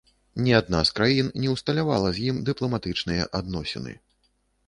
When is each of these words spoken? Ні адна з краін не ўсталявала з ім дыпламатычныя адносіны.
Ні 0.45 0.53
адна 0.59 0.79
з 0.89 0.93
краін 0.99 1.27
не 1.43 1.51
ўсталявала 1.55 2.09
з 2.19 2.25
ім 2.31 2.39
дыпламатычныя 2.49 3.27
адносіны. 3.41 3.93